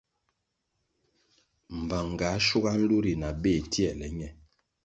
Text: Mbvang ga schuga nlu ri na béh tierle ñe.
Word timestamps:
Mbvang 1.79 2.11
ga 2.19 2.29
schuga 2.43 2.71
nlu 2.79 2.97
ri 3.05 3.13
na 3.21 3.29
béh 3.41 3.59
tierle 3.71 4.07
ñe. 4.17 4.27